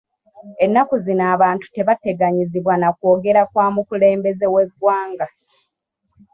[0.63, 5.27] Ennaku zino abantu tebateganyizibwa na kwogera kwa mukulembeze w'eggwanga.